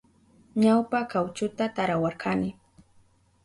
Ñawpa 0.61 0.99
kawchuta 1.11 1.63
tarawarkani. 1.75 2.49